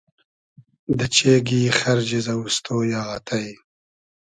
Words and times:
دۂ 0.97 1.05
چېگی 1.15 1.61
خئرجی 1.77 2.19
زئووستۉ 2.25 2.67
یۂ 2.91 2.99
آتݷ 3.15 3.43